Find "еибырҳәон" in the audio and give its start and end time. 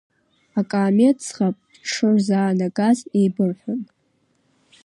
3.17-3.81